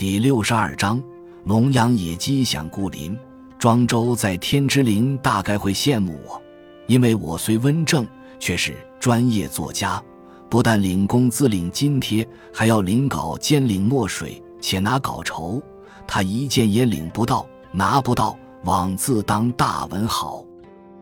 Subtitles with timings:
[0.00, 0.98] 第六十二章：
[1.44, 3.14] 龙阳野鸡想故林。
[3.58, 6.40] 庄周在天之灵大概会羡慕我，
[6.86, 8.06] 因为我虽温正，
[8.38, 10.02] 却是专业作家，
[10.48, 15.62] 不但领工资领津贴，还要领稿兼领墨水，且拿稿酬。
[16.06, 20.42] 他一件也领不到，拿不到，枉自当大文豪。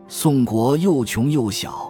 [0.09, 1.89] 宋国又穷又小，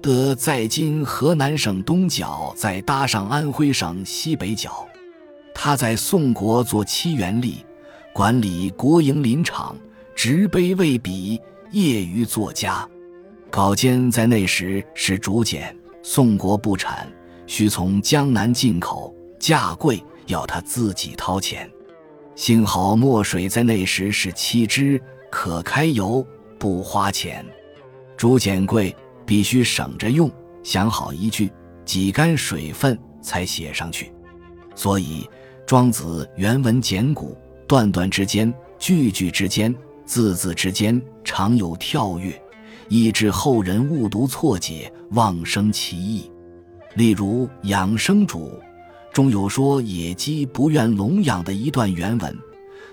[0.00, 4.86] 得在今河南省东角，再搭上安徽省西北角。
[5.58, 7.54] 他在宋国做七元吏，
[8.12, 9.74] 管理国营林场，
[10.14, 11.40] 职卑未比，
[11.72, 12.86] 业余作家。
[13.50, 17.10] 稿件在那时是竹简，宋国不产，
[17.46, 21.68] 需从江南进口，价贵，要他自己掏钱。
[22.34, 25.00] 幸好墨水在那时是七支，
[25.30, 26.24] 可开油，
[26.58, 27.44] 不花钱。
[28.14, 28.94] 竹简贵，
[29.24, 30.30] 必须省着用，
[30.62, 31.50] 想好一句，
[31.86, 34.12] 几干水分才写上去。
[34.74, 35.26] 所以。
[35.66, 42.40] 庄子原文简古，段段之间、句句之间、字字之间，常有跳跃，
[42.88, 46.30] 以致后人误读错解，妄生其意。
[46.94, 48.48] 例如《养生主》
[49.12, 52.38] 中有说野鸡不愿笼养的一段原文，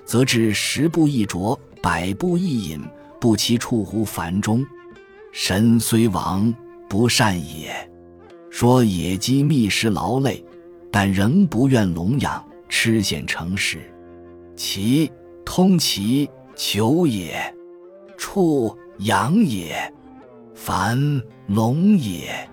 [0.04, 2.82] 则至十步一啄，百步一饮，
[3.22, 4.66] 不其处乎樊中。
[5.32, 6.52] 神虽亡，
[6.90, 7.72] 不善也。
[8.50, 10.44] 说野鸡觅食劳累，
[10.90, 12.44] 但仍不愿笼养。
[12.76, 13.78] 吃现成食，
[14.56, 15.10] 其
[15.46, 17.56] 通其求也，
[18.18, 19.94] 处养也，
[20.56, 22.50] 凡龙也。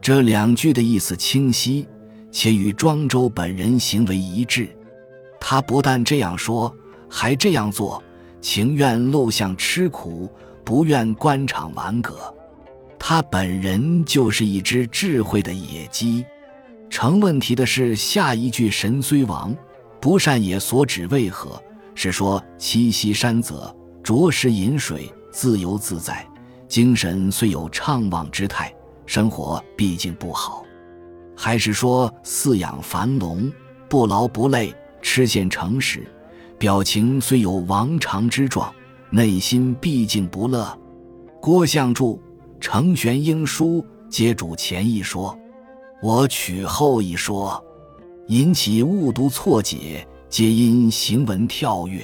[0.00, 1.86] 这两句的意思清晰，
[2.32, 4.68] 且与庄周本人行为一致。
[5.40, 6.74] 他不但这样说，
[7.08, 8.02] 还这样做，
[8.40, 10.28] 情愿陋巷吃苦，
[10.64, 12.34] 不愿官场玩革。
[12.98, 16.26] 他本人就是一只智慧的野鸡。
[16.92, 19.56] 成问题的是下一句“神虽亡，
[19.98, 21.60] 不善也”所指为何？
[21.94, 26.24] 是说栖息山泽，着食饮水，自由自在，
[26.68, 28.70] 精神虽有怅惘之态，
[29.06, 30.62] 生活毕竟不好；
[31.34, 33.50] 还是说饲养繁龙，
[33.88, 34.70] 不劳不累，
[35.00, 36.06] 吃现成食，
[36.58, 38.70] 表情虽有王常之状，
[39.08, 40.78] 内心毕竟不乐？
[41.40, 42.20] 郭象注、
[42.60, 45.34] 成玄英书皆主前一说。
[46.02, 47.64] 我取后一说，
[48.26, 52.02] 引起误读错解，皆因行文跳跃。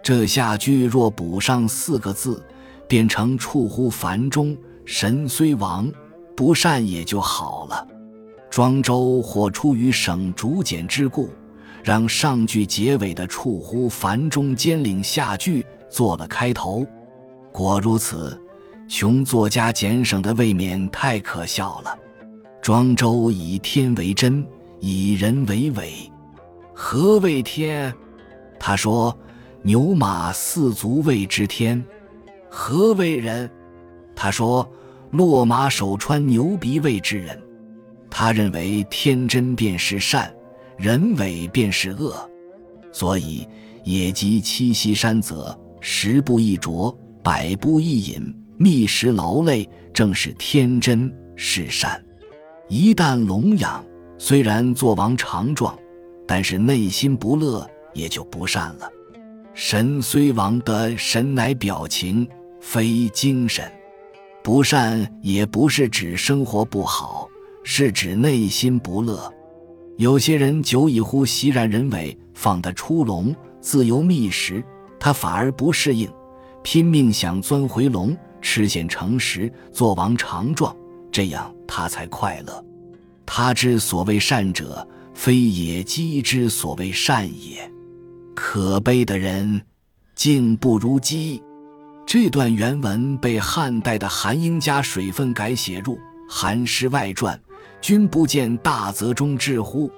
[0.00, 2.40] 这下句若补上四个字，
[2.86, 5.90] 变成“处乎凡中，神虽亡，
[6.36, 7.84] 不善也”就好了。
[8.48, 11.28] 庄周或出于省竹简之故，
[11.82, 16.86] 让上句结尾的“处乎凡中”兼领下句做了开头。
[17.50, 18.40] 果如此，
[18.88, 21.98] 穷作家简省的未免太可笑了。
[22.66, 24.44] 庄周以天为真，
[24.80, 25.92] 以人为伪。
[26.74, 27.94] 何谓天？
[28.58, 29.16] 他说
[29.62, 31.80] ：“牛马四足谓之天。”
[32.50, 33.48] 何谓人？
[34.16, 34.68] 他说
[35.12, 37.40] ：“骆马手穿牛鼻谓之人。”
[38.10, 40.34] 他认为天真便是善，
[40.76, 42.28] 人伪便是恶。
[42.90, 43.46] 所以
[43.84, 52.04] 野鸡栖息山泽，十步一啄，百步一饮，觅食劳累，正是天真是善。
[52.68, 53.84] 一旦笼养，
[54.18, 55.78] 虽然作王常壮，
[56.26, 58.90] 但是内心不乐，也就不善了。
[59.54, 62.28] 神虽亡的神乃表情，
[62.60, 63.70] 非精神。
[64.42, 67.28] 不善也不是指生活不好，
[67.62, 69.32] 是指内心不乐。
[69.96, 74.62] 有些人久已乎习然人为，放得出笼，自由觅食，
[74.98, 76.10] 他反而不适应，
[76.64, 80.76] 拼命想钻回笼，吃现成食，做王常壮。
[81.16, 82.62] 这样他才快乐。
[83.24, 87.72] 他之所谓善者，非野鸡之所谓善也。
[88.34, 89.62] 可悲的人，
[90.14, 91.42] 竟不如鸡。
[92.06, 95.94] 这段原文被汉代的韩英家水分改写入
[96.28, 97.34] 《韩诗外传》，
[97.80, 99.90] 君不见大泽中至乎？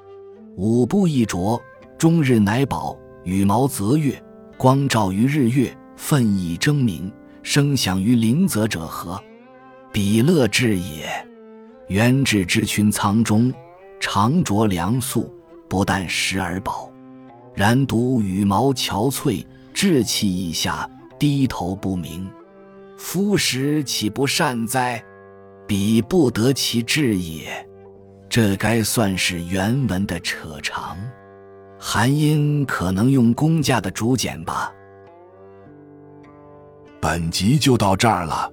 [0.56, 1.61] 五步一啄，
[1.99, 4.23] 终日乃饱，羽毛泽月，
[4.56, 7.12] 光照于日月，奋以争鸣，
[7.43, 9.20] 声响于林泽者何？
[9.93, 11.08] 彼乐至也。
[11.88, 13.52] 元至之群苍中，
[13.99, 15.32] 常着粮粟，
[15.69, 16.93] 不但食而饱，
[17.55, 20.88] 然独羽毛憔悴，志气以下，
[21.19, 22.29] 低头不鸣。
[22.99, 25.02] 夫食岂不善哉？
[25.67, 27.67] 彼不得其志也。
[28.29, 30.96] 这该算是原文的扯长。
[31.79, 34.70] 韩英可能用公家的竹简吧。
[37.00, 38.52] 本集就到这儿了，